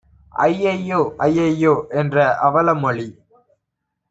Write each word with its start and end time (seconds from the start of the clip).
ஐயையோ! 0.33 1.01
ஐயையோ! 1.19 1.73
என்ற 1.93 2.15
அவலமொழி 2.39 3.07